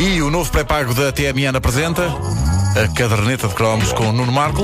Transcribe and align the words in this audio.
E 0.00 0.22
o 0.22 0.30
novo 0.30 0.50
pré-pago 0.50 0.94
da 0.94 1.12
TMN 1.12 1.56
apresenta 1.56 2.06
a 2.06 2.88
caderneta 2.96 3.46
de 3.46 3.54
cromos 3.54 3.92
com 3.92 4.10
Nuno 4.10 4.32
Marco. 4.32 4.62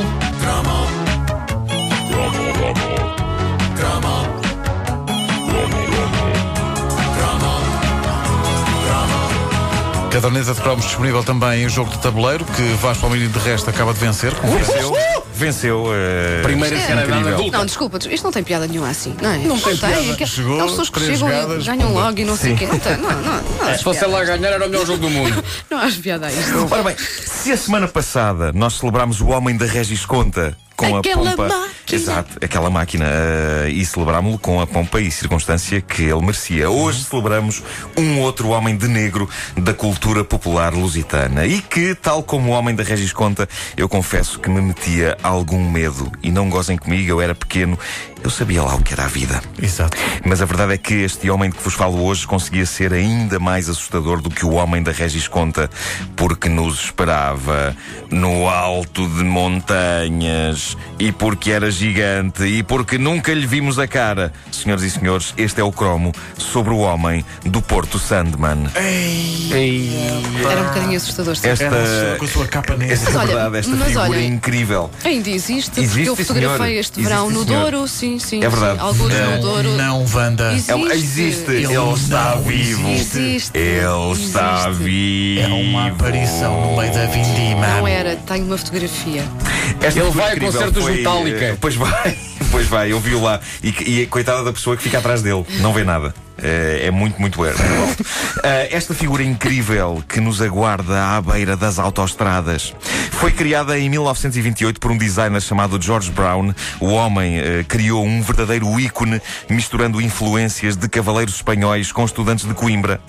Caderneta 10.16 10.54
de 10.54 10.60
cromos 10.62 10.86
disponível 10.86 11.22
também 11.22 11.64
em 11.64 11.68
jogo 11.68 11.90
de 11.90 11.98
tabuleiro, 11.98 12.42
que 12.46 12.62
Vasco 12.80 13.02
Palmeirinho 13.02 13.30
de 13.30 13.38
resto 13.38 13.68
acaba 13.68 13.92
de 13.92 14.00
vencer. 14.00 14.32
com 14.34 14.48
Venceu, 14.48 14.96
venceu. 15.34 15.86
eh, 15.92 16.40
Primeira 16.42 16.74
descarregada 16.74 17.20
incrível. 17.32 17.50
Não, 17.52 17.66
desculpa, 17.66 17.98
isto 18.10 18.24
não 18.24 18.32
tem 18.32 18.42
piada 18.42 18.66
nenhuma 18.66 18.88
assim, 18.88 19.14
não 19.20 19.30
é? 19.30 19.36
Não 19.36 19.60
tem 19.60 19.76
piada. 19.76 20.26
Chegou, 20.26 20.66
pessoas 20.68 20.88
que 20.88 21.00
chegam 21.00 21.16
jogadas, 21.16 21.62
e 21.62 21.66
ganham 21.66 21.88
pumba. 21.88 22.00
logo 22.00 22.18
e 22.18 22.24
não 22.24 22.34
sei 22.34 22.54
o 22.54 22.56
quê. 22.56 22.64
Não, 22.66 22.78
tem, 22.78 22.96
não, 22.96 23.10
não, 23.12 23.42
não 23.42 23.68
há 23.68 23.76
Se 23.76 23.84
fosse 23.84 24.04
ela 24.04 24.22
a 24.22 24.24
ganhar, 24.24 24.48
era 24.52 24.64
o 24.66 24.70
melhor 24.70 24.86
jogo 24.86 25.00
do 25.00 25.10
mundo. 25.10 25.44
Não 25.70 25.78
há 25.78 25.90
piada 26.02 26.28
a 26.28 26.32
isto. 26.32 26.66
Ora 26.70 26.82
bem, 26.82 26.96
se 26.98 27.52
a 27.52 27.56
semana 27.58 27.86
passada 27.86 28.52
nós 28.54 28.78
celebramos 28.78 29.20
o 29.20 29.26
homem 29.26 29.54
da 29.54 29.66
Regis 29.66 30.06
Conta 30.06 30.56
com 30.76 30.96
Aquela 30.96 31.32
a 31.32 31.36
pompa. 31.36 31.68
Máquina. 31.86 31.96
Exato, 31.96 32.38
aquela 32.42 32.70
máquina. 32.70 33.04
eh, 33.06 33.70
e 33.70 33.84
celebrámo-lo 33.84 34.38
com 34.38 34.60
a 34.60 34.66
pompa 34.66 35.00
e 35.00 35.10
circunstância 35.10 35.80
que 35.80 36.02
ele 36.02 36.20
merecia. 36.20 36.68
Hoje 36.70 37.04
celebramos 37.04 37.62
um 37.96 38.20
outro 38.20 38.48
homem 38.48 38.76
de 38.76 38.88
negro 38.88 39.28
da 39.56 39.72
cultura 39.72 40.24
popular 40.24 40.72
lusitana. 40.72 41.46
E 41.46 41.60
que, 41.60 41.94
tal 41.94 42.22
como 42.22 42.50
o 42.50 42.52
homem 42.52 42.74
da 42.74 42.82
Regis 42.82 43.12
Conta, 43.12 43.48
eu 43.76 43.88
confesso 43.88 44.38
que 44.38 44.48
me 44.48 44.60
metia 44.60 45.16
algum 45.22 45.70
medo. 45.70 46.10
E 46.22 46.30
não 46.30 46.48
gozem 46.48 46.76
comigo, 46.76 47.08
eu 47.08 47.20
era 47.20 47.34
pequeno, 47.34 47.78
eu 48.22 48.30
sabia 48.30 48.62
lá 48.62 48.74
o 48.74 48.82
que 48.82 48.92
era 48.92 49.04
a 49.04 49.08
vida. 49.08 49.40
Exato. 49.60 49.96
Mas 50.24 50.42
a 50.42 50.44
verdade 50.44 50.74
é 50.74 50.78
que 50.78 50.94
este 50.94 51.30
homem 51.30 51.50
de 51.50 51.56
que 51.56 51.62
vos 51.62 51.74
falo 51.74 52.04
hoje 52.04 52.26
conseguia 52.26 52.66
ser 52.66 52.92
ainda 52.92 53.38
mais 53.38 53.68
assustador 53.68 54.20
do 54.20 54.30
que 54.30 54.44
o 54.44 54.52
homem 54.54 54.82
da 54.82 54.92
Regis 54.92 55.28
Conta, 55.28 55.70
porque 56.16 56.48
nos 56.48 56.84
esperava 56.84 57.76
no 58.10 58.48
alto 58.48 59.06
de 59.08 59.22
montanhas 59.22 60.76
e 60.98 61.12
porque 61.12 61.50
era 61.50 61.70
gigante 61.76 62.42
e 62.44 62.62
porque 62.62 62.98
nunca 62.98 63.32
lhe 63.32 63.46
vimos 63.46 63.78
a 63.78 63.86
cara. 63.86 64.32
Senhoras 64.50 64.82
e 64.82 64.90
senhores, 64.90 65.34
este 65.36 65.60
é 65.60 65.64
o 65.64 65.70
cromo 65.72 66.12
sobre 66.38 66.72
o 66.72 66.78
homem 66.78 67.24
do 67.44 67.60
Porto 67.62 67.98
Sandman. 67.98 68.66
Era 70.50 70.60
um 70.62 70.64
bocadinho 70.66 70.96
assustador. 70.96 71.36
sim. 71.36 71.48
Esta, 71.48 72.16
com 72.18 72.24
a 72.24 72.28
sua 72.28 72.46
capa 72.46 72.76
negra. 72.76 72.94
esta 72.94 73.10
é 73.10 73.12
Mas 73.12 73.26
verdade, 73.28 73.56
esta 73.58 73.70
mas 73.76 73.88
figura 73.88 74.08
olha, 74.08 74.16
é 74.18 74.24
incrível. 74.24 74.90
Ainda 75.04 75.30
existe, 75.30 75.70
porque 75.70 75.80
Existe, 75.82 76.06
eu 76.08 76.16
sim, 76.16 76.24
fotografei 76.24 76.66
senhor. 76.66 76.80
este 76.80 77.02
verão 77.02 77.26
Existe, 77.26 77.38
no 77.38 77.46
senhor. 77.46 77.70
Douro, 77.70 77.88
sim, 77.88 78.18
sim. 78.18 78.42
É 78.44 78.48
verdade. 78.48 78.78
Sim, 78.78 78.84
alguns 78.84 79.12
no 79.12 79.40
Douro. 79.40 79.70
Não, 79.76 80.04
Wanda. 80.12 80.52
Existe. 80.52 80.70
É 80.70 80.76
um- 80.76 80.90
existe, 80.90 81.50
ele, 81.50 81.66
Ele 81.76 81.92
está 81.94 82.34
não 82.36 82.42
vivo. 82.42 82.88
Existe. 82.90 83.50
Ele 83.56 84.12
está 84.12 84.70
vivo. 84.70 85.40
É 85.40 85.46
uma 85.48 85.88
aparição 85.88 86.60
no 86.72 86.76
meio 86.80 86.92
da 86.92 87.06
vindima. 87.06 87.66
Não 87.66 87.86
era, 87.88 88.16
tenho 88.16 88.44
uma 88.46 88.58
fotografia. 88.58 89.22
Esta 89.80 90.00
Ele 90.00 90.10
vai 90.10 90.26
a 90.26 90.30
incrível 90.32 90.52
concertos 90.52 90.82
foi, 90.84 90.96
Metallica. 90.96 91.58
Pois 91.66 91.74
vai, 91.74 92.16
pois 92.52 92.68
vai, 92.68 92.92
eu 92.92 93.00
vi-o 93.00 93.20
lá. 93.20 93.40
E, 93.60 93.70
e 93.70 94.06
coitada 94.06 94.44
da 94.44 94.52
pessoa 94.52 94.76
que 94.76 94.84
fica 94.84 94.98
atrás 94.98 95.20
dele, 95.20 95.44
não 95.58 95.72
vê 95.72 95.82
nada. 95.82 96.14
Eh, 96.42 96.86
É 96.86 96.90
muito, 96.90 97.20
muito 97.20 97.42
alto. 97.44 97.56
Eh, 98.42 98.68
Esta 98.76 98.94
figura 98.94 99.22
incrível 99.22 100.02
que 100.08 100.20
nos 100.20 100.40
aguarda 100.42 101.16
à 101.16 101.20
beira 101.20 101.56
das 101.56 101.78
autoestradas 101.78 102.74
foi 103.12 103.32
criada 103.32 103.78
em 103.78 103.88
1928 103.88 104.78
por 104.78 104.90
um 104.90 104.98
designer 104.98 105.40
chamado 105.40 105.80
George 105.80 106.10
Brown. 106.10 106.52
O 106.78 106.88
homem 106.88 107.38
eh, 107.38 107.64
criou 107.66 108.04
um 108.04 108.20
verdadeiro 108.22 108.78
ícone 108.78 109.20
misturando 109.48 110.00
influências 110.00 110.76
de 110.76 110.88
cavaleiros 110.88 111.36
espanhóis 111.36 111.90
com 111.90 112.04
estudantes 112.04 112.46
de 112.46 112.52
Coimbra 112.54 113.00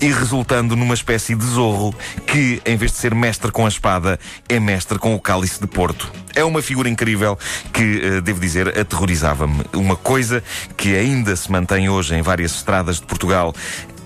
e 0.00 0.06
resultando 0.06 0.76
numa 0.76 0.94
espécie 0.94 1.34
de 1.34 1.44
zorro 1.44 1.94
que, 2.26 2.62
em 2.64 2.76
vez 2.76 2.92
de 2.92 2.98
ser 2.98 3.14
mestre 3.14 3.50
com 3.50 3.64
a 3.66 3.68
espada, 3.68 4.18
é 4.48 4.60
mestre 4.60 4.98
com 4.98 5.14
o 5.14 5.20
cálice 5.20 5.60
de 5.60 5.66
Porto. 5.66 6.10
É 6.34 6.44
uma 6.44 6.60
figura 6.62 6.88
incrível 6.88 7.38
que, 7.72 8.20
devo 8.20 8.38
dizer, 8.38 8.68
aterrorizava-me. 8.78 9.64
Uma 9.72 9.96
coisa 9.96 10.42
que 10.76 10.94
ainda 10.94 11.34
se 11.34 11.50
mantém 11.50 11.88
hoje 11.88 12.14
em 12.14 12.20
várias 12.22 12.52
estradas 12.54 12.75
de 12.84 13.02
Portugal. 13.02 13.54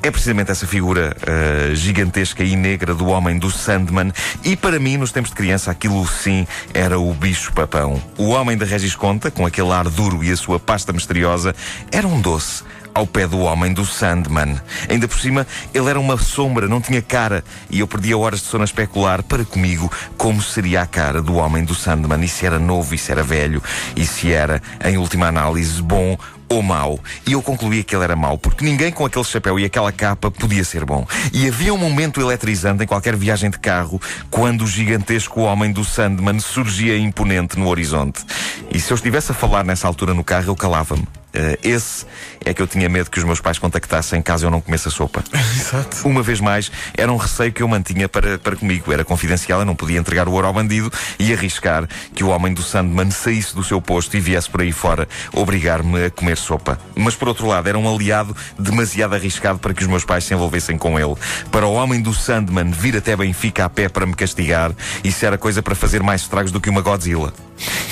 É 0.02 0.10
precisamente 0.10 0.50
essa 0.50 0.66
figura 0.66 1.14
eh, 1.26 1.74
gigantesca 1.74 2.42
e 2.42 2.56
negra 2.56 2.94
do 2.94 3.08
homem 3.08 3.38
do 3.38 3.50
Sandman. 3.50 4.10
E 4.42 4.56
para 4.56 4.78
mim, 4.78 4.96
nos 4.96 5.12
tempos 5.12 5.30
de 5.30 5.36
criança, 5.36 5.70
aquilo 5.70 6.06
sim 6.08 6.46
era 6.72 6.98
o 6.98 7.12
bicho-papão. 7.12 8.02
O 8.16 8.30
homem 8.30 8.56
da 8.56 8.64
Regis 8.64 8.94
Conta, 8.94 9.30
com 9.30 9.44
aquele 9.44 9.70
ar 9.72 9.90
duro 9.90 10.24
e 10.24 10.30
a 10.30 10.36
sua 10.36 10.58
pasta 10.58 10.90
misteriosa, 10.90 11.54
era 11.92 12.08
um 12.08 12.18
doce 12.18 12.64
ao 12.94 13.06
pé 13.06 13.26
do 13.26 13.40
homem 13.40 13.72
do 13.72 13.84
Sandman. 13.84 14.60
Ainda 14.88 15.06
por 15.06 15.18
cima, 15.18 15.46
ele 15.72 15.88
era 15.88 16.00
uma 16.00 16.16
sombra, 16.16 16.66
não 16.66 16.80
tinha 16.80 17.02
cara, 17.02 17.44
e 17.68 17.80
eu 17.80 17.86
perdia 17.86 18.16
horas 18.16 18.40
de 18.40 18.46
sono 18.46 18.62
a 18.62 18.64
especular 18.64 19.22
para 19.22 19.44
comigo 19.44 19.90
como 20.16 20.42
seria 20.42 20.82
a 20.82 20.86
cara 20.86 21.20
do 21.22 21.34
homem 21.34 21.64
do 21.64 21.74
Sandman, 21.74 22.24
e 22.24 22.28
se 22.28 22.46
era 22.46 22.58
novo, 22.58 22.94
e 22.94 22.98
se 22.98 23.12
era 23.12 23.22
velho, 23.22 23.62
e 23.94 24.06
se 24.06 24.32
era, 24.32 24.62
em 24.84 24.96
última 24.96 25.28
análise, 25.28 25.80
bom 25.82 26.16
ou 26.50 26.62
mau. 26.62 26.98
E 27.26 27.32
eu 27.32 27.40
concluía 27.40 27.82
que 27.82 27.94
ele 27.94 28.04
era 28.04 28.16
mau, 28.16 28.36
porque 28.36 28.64
ninguém 28.64 28.90
com 28.90 29.06
aquele 29.06 29.24
chapéu 29.24 29.58
e 29.58 29.64
aquela 29.64 29.92
capa 29.92 30.30
podia 30.30 30.64
ser 30.64 30.84
bom. 30.84 31.06
E 31.32 31.46
havia 31.46 31.72
um 31.72 31.78
momento 31.78 32.20
eletrizante 32.20 32.82
em 32.82 32.86
qualquer 32.86 33.16
viagem 33.16 33.48
de 33.48 33.58
carro 33.58 34.00
quando 34.30 34.64
o 34.64 34.66
gigantesco 34.66 35.40
homem 35.42 35.72
do 35.72 35.84
Sandman 35.84 36.40
surgia 36.40 36.98
imponente 36.98 37.58
no 37.58 37.68
horizonte. 37.68 38.24
E 38.72 38.80
se 38.80 38.92
eu 38.92 38.96
estivesse 38.96 39.30
a 39.30 39.34
falar 39.34 39.64
nessa 39.64 39.86
altura 39.86 40.12
no 40.12 40.24
carro, 40.24 40.48
eu 40.48 40.56
calava-me. 40.56 41.06
Eh, 41.32 41.58
esse 41.62 42.04
é 42.44 42.52
que 42.52 42.60
eu 42.60 42.66
tinha 42.66 42.88
medo 42.88 43.10
que 43.10 43.18
os 43.18 43.24
meus 43.24 43.40
pais 43.40 43.58
contactassem 43.58 44.20
caso 44.20 44.46
eu 44.46 44.50
não 44.50 44.60
comesse 44.60 44.90
sopa. 44.90 45.22
Exato. 45.32 46.08
Uma 46.08 46.22
vez 46.22 46.40
mais, 46.40 46.70
era 46.96 47.12
um 47.12 47.16
receio 47.16 47.52
que 47.52 47.62
eu 47.62 47.68
mantinha 47.68 48.08
para, 48.08 48.38
para 48.38 48.56
comigo. 48.56 48.92
Era 48.92 49.04
confidencial, 49.04 49.60
eu 49.60 49.66
não 49.66 49.76
podia 49.76 49.98
entregar 49.98 50.28
o 50.28 50.32
ouro 50.32 50.46
ao 50.46 50.52
bandido 50.52 50.90
e 51.18 51.32
arriscar 51.32 51.88
que 52.14 52.24
o 52.24 52.28
homem 52.28 52.52
do 52.52 52.62
Sandman 52.62 53.10
saísse 53.10 53.54
do 53.54 53.62
seu 53.62 53.80
posto 53.80 54.16
e 54.16 54.20
viesse 54.20 54.50
por 54.50 54.60
aí 54.60 54.72
fora 54.72 55.08
obrigar-me 55.32 56.06
a 56.06 56.10
comer 56.10 56.36
sopa. 56.40 56.78
Mas 56.96 57.14
por 57.14 57.28
outro 57.28 57.46
lado, 57.46 57.68
era 57.68 57.78
um 57.78 57.92
aliado 57.92 58.34
demasiado 58.58 59.14
arriscado 59.14 59.58
para 59.58 59.72
que 59.72 59.82
os 59.82 59.88
meus 59.88 60.04
pais 60.04 60.24
se 60.24 60.34
envolvessem 60.34 60.76
com 60.76 60.98
ele. 60.98 61.14
Para 61.50 61.66
o 61.66 61.74
homem 61.74 62.00
do 62.00 62.12
Sandman 62.12 62.70
vir 62.70 62.96
até 62.96 63.16
Benfica 63.16 63.64
a 63.64 63.68
pé 63.68 63.88
para 63.88 64.06
me 64.06 64.14
castigar, 64.14 64.72
isso 65.04 65.24
era 65.24 65.38
coisa 65.38 65.62
para 65.62 65.74
fazer 65.74 66.02
mais 66.02 66.22
estragos 66.22 66.50
do 66.50 66.60
que 66.60 66.70
uma 66.70 66.80
Godzilla. 66.80 67.32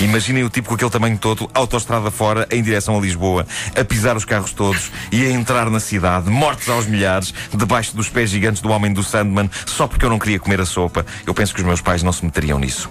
Imaginem 0.00 0.44
o 0.44 0.50
tipo 0.50 0.68
com 0.68 0.74
aquele 0.74 0.90
tamanho 0.90 1.18
todo, 1.18 1.50
autoestrada 1.52 2.10
fora, 2.10 2.46
em 2.50 2.62
direção 2.62 2.96
a 2.96 3.00
Lisboa, 3.00 3.46
a 3.76 3.84
pisar 3.84 4.16
os 4.16 4.24
carros 4.24 4.52
todos 4.52 4.90
e 5.12 5.24
a 5.24 5.30
entrar 5.30 5.68
na 5.70 5.80
cidade, 5.80 6.30
mortos 6.30 6.68
aos 6.68 6.86
milhares, 6.86 7.34
debaixo 7.54 7.94
dos 7.94 8.08
pés 8.08 8.30
gigantes 8.30 8.62
do 8.62 8.70
homem 8.70 8.92
do 8.92 9.02
Sandman, 9.02 9.50
só 9.66 9.86
porque 9.86 10.04
eu 10.04 10.10
não 10.10 10.18
queria 10.18 10.38
comer 10.38 10.60
a 10.60 10.66
sopa. 10.66 11.04
Eu 11.26 11.34
penso 11.34 11.54
que 11.54 11.60
os 11.60 11.66
meus 11.66 11.80
pais 11.80 12.02
não 12.02 12.12
se 12.12 12.24
meteriam 12.24 12.58
nisso. 12.58 12.90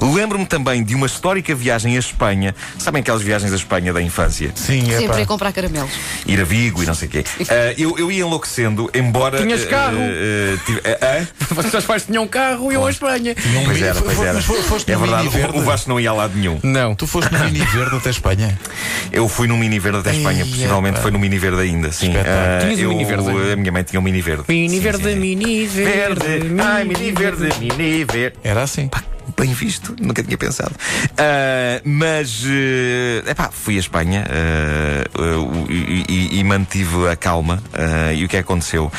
Lembro-me 0.00 0.46
também 0.46 0.82
de 0.82 0.94
uma 0.94 1.06
histórica 1.06 1.54
viagem 1.54 1.96
à 1.96 1.98
Espanha. 1.98 2.54
Sabem 2.78 3.00
aquelas 3.00 3.22
viagens 3.22 3.52
à 3.52 3.56
Espanha 3.56 3.92
da 3.92 4.02
infância? 4.02 4.52
Sim, 4.54 4.92
Sempre 4.98 5.22
a 5.22 5.26
comprar 5.26 5.52
caramelos. 5.52 5.90
Ir 6.26 6.40
a 6.40 6.44
Vigo 6.44 6.82
e 6.82 6.86
não 6.86 6.94
sei 6.94 7.08
o 7.08 7.10
quê. 7.10 7.24
Ah, 7.48 7.74
eu, 7.76 7.98
eu 7.98 8.10
ia 8.12 8.20
enlouquecendo, 8.22 8.90
embora. 8.94 9.40
Tinhas 9.40 9.62
ah, 9.64 9.66
carro? 9.66 9.98
tive- 10.66 10.82
ah, 10.84 10.98
ah? 11.22 11.76
Os 11.78 11.84
pais 11.84 12.04
tinham 12.04 12.24
um 12.24 12.28
carro 12.28 12.70
e 12.70 12.74
eu 12.74 12.84
a 12.84 12.90
Espanha. 12.90 13.34
Pois 13.64 13.82
era, 13.82 14.00
pois 14.00 14.20
era. 14.20 14.40
Foste 14.42 14.90
É 14.92 14.94
no 14.96 15.00
verdade, 15.00 15.28
o, 15.28 15.58
o 15.58 15.62
Vasco 15.62 15.88
não 15.88 15.98
ia 16.00 16.10
a 16.10 16.12
lado 16.12 16.36
nenhum. 16.36 16.58
Não. 16.62 16.94
Tu 16.94 17.06
foste 17.06 17.32
no 17.32 17.38
Mini 17.44 17.64
Verde 17.64 17.96
até 17.96 18.10
Espanha. 18.10 18.58
Eu 19.10 19.26
fui 19.28 19.48
num 19.48 19.56
mini 19.56 19.78
verde 19.78 19.98
até 20.00 20.12
Espanha, 20.14 20.42
Ei, 20.44 20.50
possivelmente 20.50 20.94
epá. 20.96 21.02
foi 21.02 21.10
no 21.10 21.18
mini 21.18 21.38
verde 21.38 21.60
ainda, 21.62 21.90
sim. 21.90 22.12
Ah, 22.14 22.58
Tinhas 22.60 22.78
um 22.78 22.82
eu- 22.82 22.88
mini 22.90 23.04
verde? 23.06 23.30
A 23.52 23.56
minha 23.56 23.72
mãe 23.72 23.82
tinha 23.82 23.98
um 23.98 24.02
mini 24.02 24.20
verde. 24.20 24.44
Mini 24.48 24.68
Sim, 24.68 24.80
verde, 24.80 25.02
sim, 25.04 25.10
sim. 25.12 25.18
mini 25.18 25.66
verde. 25.66 26.20
Verde, 26.28 26.60
ai, 26.60 26.84
mini 26.84 27.12
verde, 27.12 27.48
mini 27.58 28.04
verde. 28.04 28.36
Era 28.44 28.62
assim. 28.62 28.86
Pá, 28.88 29.02
bem 29.36 29.52
visto, 29.52 29.94
nunca 30.00 30.22
tinha 30.22 30.36
pensado. 30.36 30.74
Ah, 31.16 31.80
mas, 31.84 32.44
é 32.46 33.30
epá, 33.30 33.50
fui 33.50 33.76
à 33.76 33.80
Espanha 33.80 34.26
ah, 34.28 35.08
e, 35.68 36.38
e- 36.38 36.44
mantive 36.44 37.08
a 37.08 37.16
calma. 37.16 37.62
e 38.16 38.24
o 38.24 38.28
que 38.28 38.36
é 38.36 38.40
aconteceu? 38.40 38.90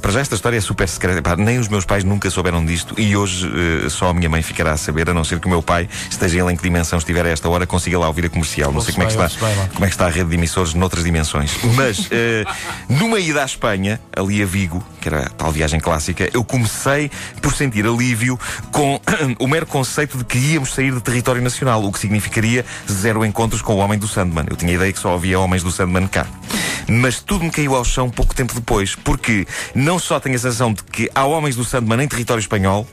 Para 0.00 0.12
já, 0.12 0.20
esta 0.20 0.34
história 0.34 0.56
é 0.56 0.60
super 0.60 0.88
secreta. 0.88 1.18
Epá, 1.18 1.36
nem 1.36 1.58
os 1.58 1.68
meus 1.68 1.84
pais 1.84 2.04
nunca 2.04 2.30
souberam 2.30 2.64
disto 2.64 2.94
e 2.98 3.16
hoje 3.16 3.50
ah, 3.84 3.90
só 3.90 4.08
a 4.08 4.14
minha 4.14 4.28
mãe 4.28 4.42
ficará 4.42 4.72
a 4.72 4.76
saber, 4.76 5.10
a 5.10 5.14
não 5.14 5.24
ser 5.24 5.38
que 5.38 5.46
o 5.46 5.50
meu 5.50 5.62
pai, 5.62 5.88
esteja 6.10 6.40
ele 6.40 6.52
em 6.52 6.56
que 6.56 6.62
dimensão 6.62 6.98
estiver 6.98 7.26
a 7.26 7.28
esta 7.28 7.48
hora, 7.48 7.66
consiga 7.66 7.98
lá 7.98 8.06
ouvir 8.06 8.26
a 8.26 8.28
comercial. 8.28 8.72
Não 8.72 8.80
sei 8.80 8.94
como 8.94 9.04
é, 9.04 9.06
que 9.06 9.22
está, 9.22 9.68
como 9.72 9.84
é 9.84 9.88
que 9.88 9.94
está 9.94 10.06
a 10.06 10.10
rede 10.10 10.30
de 10.30 10.36
emissores 10.36 10.74
noutras 10.74 11.04
dimensões. 11.04 11.52
Mas, 11.74 12.08
eh, 12.10 12.44
numa 12.88 13.18
ida 13.18 13.42
à 13.42 13.44
Espanha, 13.44 14.00
ali 14.14 14.42
a 14.42 14.46
Vigo, 14.46 14.84
que 15.00 15.08
era 15.08 15.26
a 15.26 15.28
tal 15.30 15.52
viagem 15.52 15.80
clássica, 15.80 16.28
eu 16.32 16.44
comecei 16.44 17.10
por 17.40 17.54
sentir 17.54 17.86
alívio 17.86 18.38
com 18.70 19.00
o 19.42 19.48
mero 19.48 19.66
conceito 19.66 20.16
de 20.16 20.24
que 20.24 20.38
íamos 20.38 20.72
sair 20.72 20.94
de 20.94 21.00
território 21.00 21.42
nacional, 21.42 21.84
o 21.84 21.90
que 21.90 21.98
significaria 21.98 22.64
zero 22.88 23.24
encontros 23.24 23.60
com 23.60 23.74
o 23.74 23.78
homem 23.78 23.98
do 23.98 24.06
Sandman. 24.06 24.46
Eu 24.48 24.54
tinha 24.54 24.70
a 24.70 24.74
ideia 24.76 24.92
que 24.92 25.00
só 25.00 25.14
havia 25.14 25.40
homens 25.40 25.64
do 25.64 25.72
Sandman 25.72 26.06
cá. 26.06 26.28
Mas 26.88 27.20
tudo 27.20 27.44
me 27.44 27.50
caiu 27.50 27.74
ao 27.74 27.84
chão 27.84 28.08
pouco 28.08 28.36
tempo 28.36 28.54
depois, 28.54 28.94
porque 28.94 29.44
não 29.74 29.98
só 29.98 30.20
tenho 30.20 30.36
a 30.36 30.38
sensação 30.38 30.72
de 30.72 30.84
que 30.84 31.10
há 31.12 31.24
homens 31.26 31.56
do 31.56 31.64
Sandman 31.64 32.04
em 32.04 32.08
território 32.08 32.40
espanhol, 32.40 32.86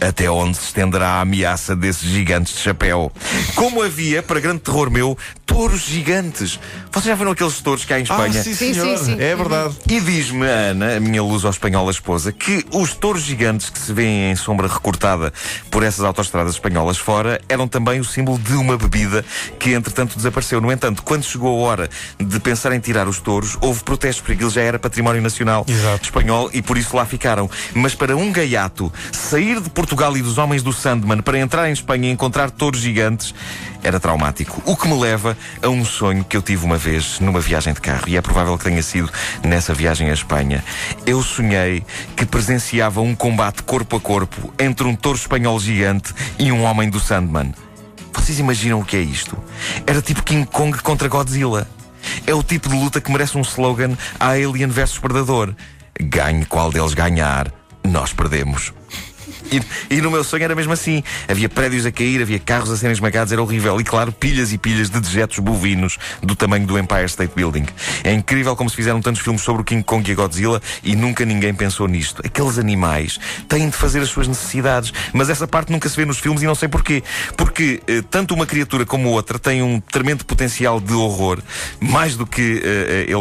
até 0.00 0.30
onde 0.30 0.56
se 0.56 0.64
estenderá 0.66 1.08
a 1.08 1.20
ameaça 1.22 1.74
desses 1.74 2.08
gigantes 2.08 2.54
de 2.54 2.60
chapéu. 2.60 3.10
Como 3.54 3.82
havia, 3.82 4.22
para 4.22 4.40
grande 4.40 4.60
terror 4.60 4.90
meu, 4.90 5.16
touros 5.44 5.80
gigantes. 5.82 6.58
Vocês 6.92 7.06
já 7.06 7.14
viram 7.14 7.32
aqueles 7.32 7.60
touros 7.60 7.84
que 7.84 7.92
há 7.92 7.98
em 7.98 8.02
Espanha? 8.04 8.38
Ah, 8.40 8.42
sim, 8.42 8.54
Sim, 8.54 8.74
senhor. 8.74 8.98
sim, 8.98 9.04
sim. 9.04 9.20
É 9.20 9.34
verdade. 9.34 9.74
E 9.90 10.00
diz-me 10.00 10.46
a 10.46 10.50
Ana, 10.70 10.96
a 10.96 11.00
minha 11.00 11.22
luz 11.22 11.44
ao 11.44 11.50
espanhola 11.50 11.90
esposa, 11.90 12.30
que 12.32 12.64
os 12.72 12.94
touros 12.94 13.22
gigantes 13.22 13.68
que 13.70 13.78
se 13.78 13.92
vêem 13.92 14.30
em 14.30 14.36
sombra 14.36 14.68
recortada 14.68 15.32
por 15.70 15.82
essas 15.82 16.04
autoestradas 16.04 16.54
espanholas 16.54 16.96
fora 16.98 17.40
eram 17.48 17.66
também 17.66 17.98
o 17.98 18.04
símbolo 18.04 18.38
de 18.38 18.52
uma 18.54 18.76
bebida 18.76 19.24
que 19.58 19.72
entretanto 19.72 20.16
desapareceu. 20.16 20.60
No 20.60 20.70
entanto, 20.70 21.02
quando 21.02 21.24
chegou 21.24 21.64
a 21.64 21.68
hora 21.68 21.90
de 22.18 22.38
pensar 22.40 22.72
em 22.72 22.78
tirar 22.80 23.08
os 23.08 23.18
touros, 23.18 23.56
houve 23.60 23.82
protestos 23.82 24.20
porque 24.20 24.34
aquilo 24.34 24.50
já 24.50 24.62
era 24.62 24.78
património 24.78 25.20
nacional 25.22 25.64
Exato. 25.66 26.04
espanhol 26.04 26.50
e 26.52 26.62
por 26.62 26.78
isso 26.78 26.94
lá 26.96 27.04
ficaram. 27.04 27.50
Mas 27.74 27.94
para 27.94 28.16
um 28.16 28.30
gaiato 28.30 28.92
sair 29.12 29.60
de 29.60 29.68
Portugal 29.70 29.87
e 29.90 30.22
dos 30.22 30.36
homens 30.36 30.62
do 30.62 30.72
Sandman 30.72 31.22
para 31.22 31.38
entrar 31.38 31.68
em 31.68 31.72
Espanha 31.72 32.08
e 32.08 32.12
encontrar 32.12 32.50
touros 32.50 32.80
gigantes 32.80 33.34
era 33.82 33.98
traumático. 33.98 34.62
O 34.66 34.76
que 34.76 34.86
me 34.86 34.98
leva 34.98 35.36
a 35.62 35.68
um 35.68 35.84
sonho 35.84 36.24
que 36.24 36.36
eu 36.36 36.42
tive 36.42 36.64
uma 36.64 36.76
vez 36.76 37.18
numa 37.20 37.40
viagem 37.40 37.72
de 37.72 37.80
carro 37.80 38.04
e 38.06 38.16
é 38.16 38.20
provável 38.20 38.56
que 38.58 38.64
tenha 38.64 38.82
sido 38.82 39.10
nessa 39.42 39.72
viagem 39.72 40.10
à 40.10 40.12
Espanha. 40.12 40.62
Eu 41.06 41.22
sonhei 41.22 41.82
que 42.14 42.26
presenciava 42.26 43.00
um 43.00 43.14
combate 43.14 43.62
corpo 43.62 43.96
a 43.96 44.00
corpo 44.00 44.52
entre 44.58 44.86
um 44.86 44.94
touro 44.94 45.18
espanhol 45.18 45.58
gigante 45.58 46.14
e 46.38 46.52
um 46.52 46.64
homem 46.64 46.90
do 46.90 47.00
Sandman. 47.00 47.54
Vocês 48.12 48.38
imaginam 48.38 48.80
o 48.80 48.84
que 48.84 48.96
é 48.96 49.00
isto? 49.00 49.38
Era 49.86 50.02
tipo 50.02 50.22
King 50.22 50.46
Kong 50.46 50.76
contra 50.82 51.08
Godzilla. 51.08 51.66
É 52.26 52.34
o 52.34 52.42
tipo 52.42 52.68
de 52.68 52.76
luta 52.76 53.00
que 53.00 53.10
merece 53.10 53.38
um 53.38 53.42
slogan 53.42 53.96
a 54.20 54.30
Alien 54.32 54.68
vs 54.68 54.98
Predador. 54.98 55.54
Ganhe 55.98 56.44
qual 56.44 56.70
deles 56.70 56.94
ganhar, 56.94 57.50
nós 57.82 58.12
perdemos. 58.12 58.72
E, 59.50 59.94
e 59.94 60.00
no 60.00 60.10
meu 60.10 60.24
sonho 60.24 60.44
era 60.44 60.54
mesmo 60.54 60.72
assim. 60.72 61.02
Havia 61.28 61.48
prédios 61.48 61.86
a 61.86 61.92
cair, 61.92 62.22
havia 62.22 62.38
carros 62.38 62.70
a 62.70 62.76
serem 62.76 62.92
esmagados, 62.92 63.32
era 63.32 63.42
horrível. 63.42 63.80
E 63.80 63.84
claro, 63.84 64.12
pilhas 64.12 64.52
e 64.52 64.58
pilhas 64.58 64.90
de 64.90 65.00
dejetos 65.00 65.38
bovinos 65.38 65.98
do 66.22 66.34
tamanho 66.34 66.66
do 66.66 66.78
Empire 66.78 67.06
State 67.06 67.32
Building. 67.34 67.66
É 68.04 68.12
incrível 68.12 68.54
como 68.56 68.68
se 68.68 68.76
fizeram 68.76 69.00
tantos 69.00 69.20
filmes 69.22 69.42
sobre 69.42 69.62
o 69.62 69.64
King 69.64 69.82
Kong 69.82 70.08
e 70.08 70.12
a 70.12 70.16
Godzilla 70.16 70.60
e 70.82 70.94
nunca 70.94 71.24
ninguém 71.24 71.54
pensou 71.54 71.86
nisto. 71.88 72.22
Aqueles 72.24 72.58
animais 72.58 73.18
têm 73.48 73.68
de 73.68 73.76
fazer 73.76 74.00
as 74.00 74.08
suas 74.08 74.28
necessidades, 74.28 74.92
mas 75.12 75.30
essa 75.30 75.46
parte 75.46 75.72
nunca 75.72 75.88
se 75.88 75.96
vê 75.96 76.04
nos 76.04 76.18
filmes 76.18 76.42
e 76.42 76.46
não 76.46 76.54
sei 76.54 76.68
porquê. 76.68 77.02
Porque 77.36 77.80
eh, 77.86 78.02
tanto 78.10 78.34
uma 78.34 78.46
criatura 78.46 78.84
como 78.84 79.10
outra 79.10 79.38
têm 79.38 79.62
um 79.62 79.80
tremendo 79.80 80.24
potencial 80.24 80.80
de 80.80 80.92
horror, 80.92 81.40
mais 81.80 82.16
do 82.16 82.26
que 82.26 82.62
eh, 82.64 83.06
eh, 83.08 83.12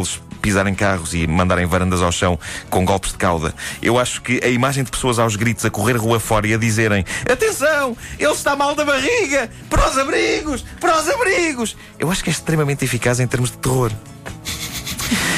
pisarem 0.47 0.73
carros 0.73 1.13
e 1.13 1.27
mandarem 1.27 1.65
varandas 1.65 2.01
ao 2.01 2.09
chão 2.09 2.39
com 2.69 2.85
golpes 2.85 3.11
de 3.11 3.17
cauda. 3.17 3.53
Eu 3.81 3.99
acho 3.99 4.21
que 4.21 4.39
a 4.41 4.47
imagem 4.47 4.81
de 4.81 4.89
pessoas 4.89 5.19
aos 5.19 5.35
gritos 5.35 5.65
a 5.65 5.69
correr 5.69 5.97
rua 5.97 6.21
fora 6.21 6.47
e 6.47 6.53
a 6.53 6.57
dizerem 6.57 7.03
Atenção, 7.29 7.97
ele 8.17 8.31
está 8.31 8.55
mal 8.55 8.73
da 8.73 8.85
barriga, 8.85 9.49
para 9.69 9.89
os 9.89 9.97
abrigos, 9.97 10.63
para 10.79 11.01
os 11.01 11.09
abrigos. 11.09 11.75
Eu 11.99 12.09
acho 12.09 12.23
que 12.23 12.29
é 12.29 12.31
extremamente 12.31 12.85
eficaz 12.85 13.19
em 13.19 13.27
termos 13.27 13.51
de 13.51 13.57
terror. 13.57 13.91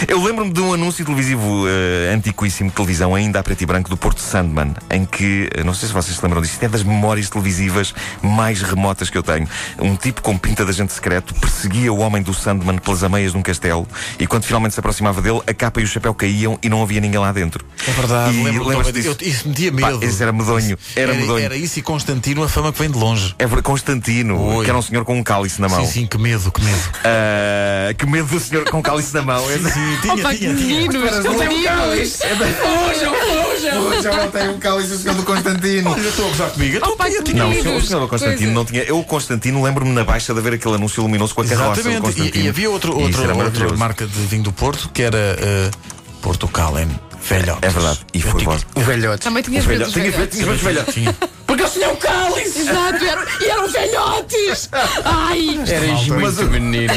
Eu 0.08 0.24
lembro-me 0.24 0.52
de 0.52 0.60
um 0.62 0.74
anúncio 0.74 1.04
televisivo 1.06 1.66
eh, 1.68 2.14
antiquíssimo 2.14 2.70
de 2.70 2.76
televisão, 2.76 3.14
ainda 3.16 3.40
a 3.40 3.44
preto 3.44 3.62
e 3.62 3.66
branco, 3.66 3.90
do 3.90 3.98
Porto 3.98 4.20
Sandman, 4.22 4.74
em 4.90 5.06
que, 5.06 5.50
eh, 5.54 5.64
não 5.64 5.74
sei 5.74 5.88
se 5.88 5.94
vocês 5.94 6.16
se 6.16 6.24
lembram 6.24 6.42
disso, 6.42 6.54
isto 6.54 6.64
é 6.64 6.70
das 6.70 6.84
memórias 6.84 7.30
televisivas 7.30 7.94
mais 8.22 8.62
remotas 8.62 9.10
que 9.10 9.18
eu 9.18 9.24
tenho. 9.24 9.48
Um 9.80 9.96
tipo 9.96 10.22
com 10.22 10.38
pinta 10.38 10.64
de 10.64 10.72
agente 10.72 10.94
secreto 10.94 11.34
perseguia 11.36 11.92
o 11.92 12.00
homem 12.00 12.22
do 12.22 12.34
Sandman 12.34 12.78
pelas 12.78 13.04
ameias 13.04 13.34
de 13.34 13.38
um 13.38 13.42
castelo 13.42 13.88
e 14.20 14.26
quando 14.26 14.44
finalmente 14.44 14.74
se 14.74 14.80
aproximava 14.80 15.22
dele, 15.22 15.42
a 15.46 15.54
capa 15.54 15.82
e 15.82 15.84
o 15.84 15.88
chapéu 15.88 16.14
caíam 16.14 16.58
e 16.64 16.70
não 16.70 16.82
havia 16.82 17.02
ninguém 17.02 17.20
lá 17.20 17.32
dentro. 17.32 17.66
É 17.88 17.92
verdade. 17.92 18.36
E 18.38 18.44
lembro 18.44 18.68
lembras-te 18.68 19.06
eu- 19.06 19.14
disso? 19.16 19.30
Isso 19.40 19.50
metia 19.50 19.72
Pá, 19.72 19.92
medo. 19.92 20.04
esse 20.04 20.22
era 20.24 20.32
medonho. 20.32 20.78
Era 20.96 21.14
medonho. 21.14 21.44
Era 21.44 21.56
isso 21.56 21.78
e 21.80 21.82
Constantino, 21.82 22.44
a 22.44 22.50
fama 22.50 22.72
que 22.72 22.80
vem 22.80 22.90
de 22.90 22.98
longe. 22.98 23.36
É 23.38 23.46
ver- 23.46 23.62
Constantino, 23.62 24.40
Oi. 24.58 24.64
que 24.66 24.70
era 24.72 24.78
um 24.80 24.82
senhor 24.82 25.04
com 25.06 25.18
um 25.18 25.24
cálice 25.24 25.62
na 25.62 25.68
mão. 25.68 25.86
Sim, 25.86 25.92
sim, 25.92 26.08
que 26.08 26.18
medo, 26.18 26.52
que 26.52 26.62
medo. 26.64 26.80
Ah, 27.04 27.94
que 27.94 28.06
medo 28.06 28.28
do 28.28 28.40
senhor 28.40 28.64
com 28.70 28.82
cálice 28.82 29.14
na 29.14 29.22
mão. 29.22 29.44
Sim, 29.50 29.89
tinha, 29.98 30.14
Opa, 30.14 30.36
tinha, 30.36 30.54
tinha. 30.54 30.54
meninos, 30.54 30.96
um 30.96 31.38
meninos. 31.38 32.20
Fujam, 32.20 33.14
fujam. 33.16 34.02
Já 34.02 34.12
não 34.16 34.32
tem 34.32 34.50
um 34.50 34.60
cálice 34.60 34.94
o 34.94 34.98
senhor 34.98 35.16
do 35.16 35.24
Constantino. 35.24 35.92
Olha, 35.92 36.02
eu 36.02 36.10
estou 36.10 36.26
a 36.26 36.30
gozar 36.30 36.50
comigo. 36.52 36.78
Eu 36.78 36.92
Opa, 36.94 37.06
que 37.10 37.24
tinha 37.24 37.44
Não, 37.44 37.52
o 37.52 37.62
senhor, 37.62 37.78
o 37.78 37.82
senhor 37.86 38.00
do 38.02 38.08
Constantino 38.08 38.38
coisa. 38.40 38.54
não 38.54 38.66
tinha. 38.66 38.84
Eu, 38.84 39.00
o 39.00 39.04
Constantino, 39.04 39.64
lembro-me 39.64 39.92
na 39.92 40.04
baixa 40.04 40.34
de 40.34 40.40
haver 40.40 40.54
aquele 40.54 40.76
anúncio 40.76 41.02
luminoso 41.04 41.34
com 41.36 41.42
a 41.42 41.46
carroça 41.46 41.84
do. 41.84 42.02
Constantino. 42.02 42.44
E, 42.44 42.46
e 42.46 42.50
havia 42.50 42.70
outro, 42.70 42.98
outro, 42.98 43.22
outra 43.44 43.76
marca 43.78 44.06
de 44.06 44.20
vinho 44.28 44.44
do 44.44 44.52
Porto 44.52 44.90
que 44.94 45.02
era 45.04 45.18
eh, 45.18 45.72
Porto 46.22 46.48
Calen. 46.48 46.88
Velhotes. 47.22 47.64
É 47.64 47.70
verdade. 47.70 48.00
E 48.14 48.18
Eu 48.20 48.24
foi 48.24 48.40
tinha- 48.40 48.50
voz. 48.52 48.66
O 48.76 48.80
velhote. 48.80 49.24
Também 49.24 49.44
tinhas 49.44 49.66
Velho- 49.66 49.80
medo 49.80 49.86
dos 49.92 49.94
Tinha 49.94 50.12
velhotes. 50.12 50.40
tinha 50.40 50.54
velhotes. 50.56 50.94
Tinha. 50.94 51.16
Tinham 51.74 51.96
cálice. 51.98 52.60
Exato, 52.62 53.04
eram, 53.06 53.24
e 53.42 53.46
eram 53.46 53.68
velhotes! 53.70 54.70
Ai! 55.06 55.60
Eras 55.68 56.08
muito 56.08 56.44
menino. 56.46 56.94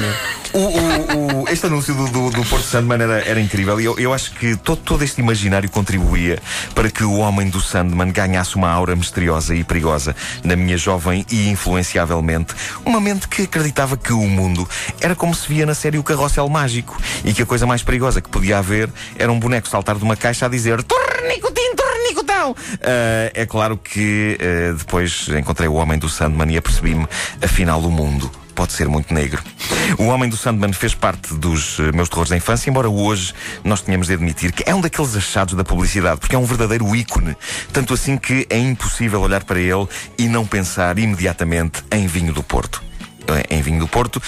O, 0.54 0.58
o- 0.58 1.42
o- 1.44 1.48
este 1.48 1.66
anúncio 1.66 1.94
do, 1.94 2.08
do, 2.08 2.30
do 2.30 2.44
Porto 2.44 2.64
Sandman 2.64 3.00
era, 3.02 3.20
era 3.26 3.40
incrível 3.40 3.80
e 3.80 3.86
eu, 3.86 3.98
eu 3.98 4.12
acho 4.12 4.32
que 4.32 4.54
todo, 4.56 4.78
todo 4.82 5.02
este 5.02 5.18
imaginário 5.20 5.70
contribuía 5.70 6.38
para 6.74 6.90
que 6.90 7.02
o 7.04 7.14
homem 7.18 7.48
do 7.48 7.58
Sandman 7.58 8.12
ganhasse 8.12 8.54
uma 8.56 8.70
aura 8.70 8.94
misteriosa 8.94 9.54
e 9.54 9.64
perigosa 9.64 10.14
na 10.44 10.54
minha 10.54 10.76
jovem 10.76 11.24
e 11.30 11.48
influenciavelmente 11.48 12.54
uma 12.84 13.00
mente 13.00 13.28
que 13.28 13.42
acreditava 13.42 13.96
que 13.96 14.12
o 14.12 14.20
mundo 14.28 14.68
era 15.00 15.14
como 15.16 15.34
se 15.34 15.48
via 15.48 15.64
na 15.64 15.74
série 15.74 15.96
O 15.98 16.02
Carrossel 16.02 16.48
Mágico 16.50 17.00
e 17.24 17.32
que 17.32 17.40
a 17.42 17.46
coisa 17.46 17.66
mais 17.66 17.82
perigosa 17.82 18.20
que 18.20 18.28
podia 18.28 18.58
haver 18.58 18.90
era 19.18 19.32
um 19.32 19.38
boneco 19.40 19.66
saltar 19.68 19.96
de 19.96 20.04
uma 20.04 20.16
caixa 20.16 20.44
a 20.44 20.48
dizer 20.50 20.82
Tornicotim, 20.82 21.51
Tornicotão! 22.42 22.56
Ah, 22.82 23.30
é 23.34 23.46
claro 23.46 23.76
que 23.76 24.36
ah, 24.40 24.74
depois 24.76 25.28
encontrei 25.28 25.68
o 25.68 25.74
homem 25.74 25.98
do 25.98 26.08
Sandman 26.08 26.52
e 26.52 26.56
apercebi-me, 26.56 27.06
afinal, 27.40 27.80
o 27.80 27.90
mundo 27.90 28.30
pode 28.54 28.72
ser 28.72 28.88
muito 28.88 29.14
negro. 29.14 29.42
O 29.98 30.04
Homem 30.04 30.28
do 30.28 30.36
Sandman 30.36 30.74
fez 30.74 30.94
parte 30.94 31.32
dos 31.34 31.78
eh, 31.80 31.90
meus 31.92 32.10
terrores 32.10 32.28
da 32.28 32.36
infância, 32.36 32.68
embora 32.68 32.88
hoje 32.88 33.32
nós 33.64 33.80
tenhamos 33.80 34.08
de 34.08 34.12
admitir 34.12 34.52
que 34.52 34.62
é 34.66 34.74
um 34.74 34.80
daqueles 34.80 35.16
achados 35.16 35.54
da 35.54 35.64
publicidade, 35.64 36.20
porque 36.20 36.36
é 36.36 36.38
um 36.38 36.44
verdadeiro 36.44 36.94
ícone. 36.94 37.34
Tanto 37.72 37.94
assim 37.94 38.18
que 38.18 38.46
é 38.50 38.58
impossível 38.58 39.22
olhar 39.22 39.42
para 39.44 39.58
ele 39.58 39.88
e 40.18 40.28
não 40.28 40.46
pensar 40.46 40.98
imediatamente 40.98 41.82
em 41.90 42.06
vinho 42.06 42.34
do 42.34 42.42
Porto. 42.42 42.82
Em 43.48 43.62
vinho 43.62 43.80
do 43.80 43.88
Porto 43.88 44.20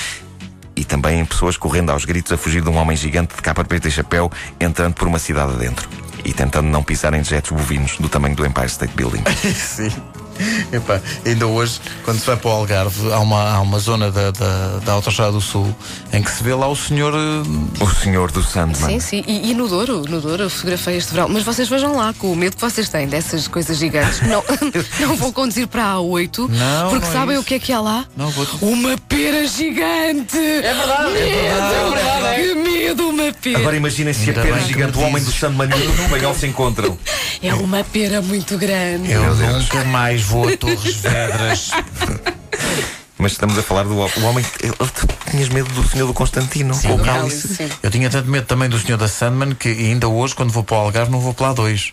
e 0.74 0.84
também 0.84 1.20
em 1.20 1.24
pessoas 1.26 1.58
correndo 1.58 1.92
aos 1.92 2.06
gritos 2.06 2.32
a 2.32 2.38
fugir 2.38 2.62
de 2.62 2.68
um 2.70 2.76
homem 2.76 2.96
gigante 2.96 3.36
de 3.36 3.42
capa 3.42 3.62
de 3.62 3.68
preto 3.68 3.88
e 3.88 3.90
chapéu 3.90 4.32
entrando 4.58 4.94
por 4.94 5.06
uma 5.06 5.18
cidade 5.18 5.52
adentro. 5.52 5.86
E 6.24 6.32
tentando 6.32 6.68
não 6.68 6.82
pisar 6.82 7.14
em 7.14 7.18
dejetos 7.18 7.50
bovinos 7.50 7.98
do 7.98 8.08
tamanho 8.08 8.34
do 8.34 8.46
Empire 8.46 8.66
State 8.66 8.94
Building. 8.94 9.22
Sim. 9.54 9.90
Epá, 10.72 11.00
ainda 11.24 11.46
hoje, 11.46 11.80
quando 12.04 12.18
se 12.18 12.26
vai 12.26 12.36
para 12.36 12.48
o 12.50 12.52
Algarve, 12.52 13.12
há 13.12 13.18
uma, 13.20 13.50
há 13.56 13.60
uma 13.60 13.78
zona 13.78 14.10
da, 14.10 14.30
da, 14.30 14.78
da 14.84 14.92
Autostrada 14.92 15.32
do 15.32 15.40
Sul 15.40 15.74
em 16.12 16.22
que 16.22 16.30
se 16.30 16.42
vê 16.42 16.54
lá 16.54 16.66
o 16.68 16.76
senhor. 16.76 17.12
eh, 17.14 17.82
O 17.84 17.88
Senhor 17.90 18.30
do 18.30 18.42
Sandman. 18.42 18.74
Sim, 18.90 19.00
sim. 19.00 19.24
E, 19.26 19.50
e 19.50 19.54
no 19.54 19.68
Douro, 19.68 20.02
no 20.08 20.20
Douro, 20.20 20.44
eu 20.44 20.50
fotografei 20.50 20.96
este 20.96 21.12
verão. 21.12 21.28
Mas 21.28 21.42
vocês 21.42 21.68
vejam 21.68 21.96
lá, 21.96 22.12
com 22.14 22.32
o 22.32 22.36
medo 22.36 22.56
que 22.56 22.62
vocês 22.62 22.88
têm 22.88 23.06
dessas 23.06 23.46
coisas 23.48 23.76
gigantes, 23.78 24.20
não, 24.22 24.42
não 25.00 25.16
vão 25.16 25.32
conduzir 25.32 25.66
para 25.66 25.84
a 25.84 25.94
A8 25.96 26.48
Não, 26.48 26.90
porque 26.90 27.04
não 27.04 27.10
é 27.10 27.12
sabem 27.12 27.34
isso. 27.34 27.42
o 27.42 27.44
que 27.44 27.54
é 27.54 27.58
que 27.58 27.72
há 27.72 27.80
lá? 27.80 28.04
Não, 28.16 28.30
vou 28.30 28.46
Uma 28.62 28.96
pera 28.98 29.46
gigante! 29.46 30.38
É 30.38 30.74
verdade, 30.74 31.18
é 31.18 31.90
verdade, 31.90 32.42
Que 32.42 32.54
medo, 32.54 33.08
uma 33.08 33.32
pera! 33.32 33.58
Agora 33.58 33.76
imaginem 33.76 34.12
se 34.12 34.30
a 34.30 34.34
Ainda 34.34 34.42
bem 34.42 34.52
que 34.54 34.66
gigante, 34.68 34.98
o 34.98 35.00
homem 35.02 35.22
do. 35.22 35.32
Sandman 35.32 35.68
e 35.70 35.86
o 35.86 36.02
espanhol 36.04 36.34
se 36.34 36.46
encontram. 36.46 36.96
É 37.46 37.54
uma 37.54 37.84
pera 37.84 38.20
muito 38.22 38.56
grande. 38.58 39.10
Eu 39.12 39.34
nunca 39.34 39.84
mais 39.84 40.22
vou 40.22 40.48
a 40.48 40.56
Torres 40.56 40.96
Vedras. 41.02 41.70
Mas 43.18 43.32
estamos 43.32 43.56
a 43.58 43.62
falar 43.62 43.84
do 43.84 43.94
o 43.94 44.24
homem. 44.24 44.44
ele- 44.62 44.72
ele- 44.78 45.30
Tinhas 45.30 45.48
medo 45.48 45.68
do 45.72 45.88
senhor 45.88 46.06
do 46.06 46.14
Constantino 46.14 46.74
com 46.80 46.94
o 46.94 46.96
do 46.98 47.04
cálice. 47.04 47.42
cálice. 47.48 47.54
Sim. 47.56 47.70
Eu 47.82 47.90
tinha 47.90 48.10
tanto 48.10 48.28
medo 48.30 48.46
também 48.46 48.68
do 48.68 48.78
senhor 48.78 48.98
da 48.98 49.08
Sandman 49.08 49.54
que 49.54 49.68
ainda 49.68 50.08
hoje, 50.08 50.34
quando 50.34 50.50
vou 50.52 50.62
para 50.64 50.76
o 50.76 50.80
Algarve, 50.80 51.10
não 51.10 51.20
vou 51.20 51.32
pela 51.34 51.54
A2. 51.54 51.92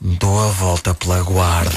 Dou 0.00 0.44
a 0.44 0.48
volta 0.52 0.94
pela 0.94 1.20
guarda. 1.22 1.70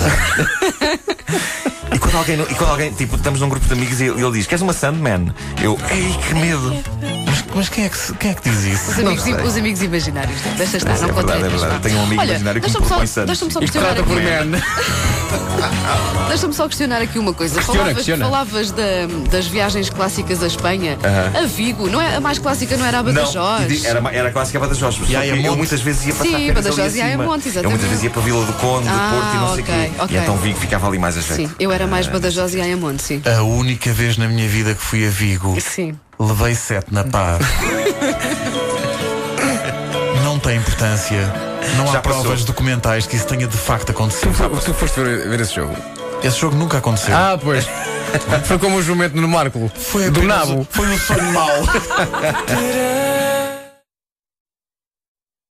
E 1.93 1.99
quando 1.99 2.15
alguém, 2.17 2.39
e 2.39 2.55
quando 2.55 2.69
alguém, 2.69 2.91
tipo, 2.93 3.15
estamos 3.15 3.39
num 3.41 3.49
grupo 3.49 3.65
de 3.65 3.73
amigos 3.73 3.99
e 3.99 4.05
ele, 4.05 4.21
ele 4.23 4.31
diz: 4.31 4.45
Queres 4.47 4.61
uma 4.61 4.73
Sandman? 4.73 5.33
Eu, 5.61 5.77
ei, 5.89 6.15
que 6.27 6.33
medo! 6.35 6.71
Mas, 7.53 7.67
quem, 7.69 7.85
é 7.85 7.89
que, 7.89 8.13
quem 8.15 8.31
é 8.31 8.33
que 8.33 8.49
diz 8.49 8.63
isso? 8.63 8.91
Os 8.91 8.99
amigos, 8.99 9.23
sei. 9.23 9.33
os 9.35 9.57
amigos 9.57 9.81
imaginários. 9.81 10.39
Deixa 10.57 10.77
estar, 10.77 10.97
não 10.99 11.09
é 11.09 11.11
verdade, 11.11 11.43
é 11.43 11.49
verdade. 11.49 11.79
Tenho 11.81 11.97
um 11.99 12.03
amigo 12.03 12.21
Olha, 12.21 12.29
imaginário 12.31 12.61
que 12.61 12.67
me 12.67 12.73
só, 12.73 12.79
propõe 12.79 13.07
santos. 13.07 13.27
deixa-me 13.27 13.51
só 13.51 13.59
E 13.59 13.63
questionar 13.63 13.89
aqui. 13.91 14.01
Deixa-me 16.29 16.53
só 16.53 16.67
questionar 16.67 17.01
aqui 17.01 17.19
uma 17.19 17.33
coisa. 17.33 17.55
Questiona, 17.55 17.79
falavas 17.79 17.95
questiona. 17.97 18.25
falavas 18.25 18.71
da- 18.71 19.07
das 19.29 19.47
viagens 19.47 19.89
clássicas 19.89 20.41
à 20.43 20.47
Espanha. 20.47 20.97
A 21.37 21.45
Vigo, 21.45 21.89
não 21.89 22.01
é, 22.01 22.15
a 22.15 22.21
mais 22.21 22.39
clássica 22.39 22.77
não 22.77 22.85
era 22.85 22.99
a 22.99 23.03
Não, 23.03 23.13
Badajoz? 23.13 23.63
e 23.63 23.67
di- 23.77 23.85
era, 23.85 24.01
era 24.13 24.29
a 24.29 24.31
clássica 24.31 24.59
Badajoz. 24.59 24.95
Só 24.95 25.03
que 25.05 25.15
Ayamonte. 25.15 25.47
eu 25.47 25.57
muitas 25.57 25.81
vezes 25.81 26.05
ia 26.07 26.13
passar 26.13 26.37
Sim, 26.37 26.53
Badajoz 26.53 26.95
e. 26.95 27.01
Ayamonte, 27.01 27.45
Eu 27.47 27.51
exatamente. 27.51 27.69
muitas 27.71 27.89
vezes 27.89 28.03
ia 28.03 28.09
para 28.09 28.21
a 28.21 28.25
Vila 28.25 28.45
do 28.45 28.53
Conde, 28.53 28.87
Ah, 28.89 29.11
Porto 29.13 29.35
e 29.35 29.37
não 29.37 29.53
sei 29.53 29.57
o 29.57 29.63
ok, 29.63 29.89
quê. 29.89 30.01
ok. 30.03 30.17
E 30.17 30.21
então 30.21 30.37
Vigo 30.37 30.59
ficava 30.59 30.87
ali 30.87 30.99
mais 30.99 31.17
a 31.17 31.21
jeito. 31.21 31.49
Sim, 31.49 31.55
eu 31.59 31.71
era 31.71 31.87
mais 31.87 32.07
Badajoz 32.07 32.53
e 32.55 32.61
Ayamonte, 32.61 33.03
sim. 33.03 33.21
A 33.25 33.41
única 33.43 33.91
vez 33.93 34.17
na 34.17 34.27
minha 34.27 34.47
vida 34.47 34.73
que 34.73 34.81
fui 34.81 35.05
a 35.05 35.09
Vigo, 35.09 35.57
Sim. 35.61 35.93
Levei 36.21 36.55
sete 36.55 36.93
na 36.93 37.03
pá. 37.03 37.37
Não 40.23 40.39
tem 40.39 40.57
importância. 40.57 41.31
Não 41.77 41.89
há 41.89 41.93
Já 41.93 42.01
passou. 42.01 42.21
provas 42.21 42.43
documentais 42.43 43.05
que 43.07 43.15
isso 43.15 43.25
tenha 43.27 43.47
de 43.47 43.57
facto 43.57 43.91
acontecido. 43.91 44.33
Tu, 44.35 44.65
tu 44.65 44.73
foste 44.73 44.99
ver, 45.01 45.27
ver 45.29 45.39
esse 45.41 45.55
jogo? 45.55 45.75
Esse 46.23 46.39
jogo 46.39 46.55
nunca 46.55 46.77
aconteceu. 46.79 47.15
Ah, 47.15 47.37
pois. 47.41 47.65
Foi 48.45 48.57
como 48.59 48.77
o 48.77 48.83
jumento 48.83 49.15
no 49.19 49.27
Marco. 49.27 49.71
foi 49.75 50.09
do 50.09 50.19
apenas- 50.19 50.49
nabo. 50.49 50.67
Foi 50.69 50.87
um 50.87 50.97
sonho 50.97 51.33
mau. 51.33 51.49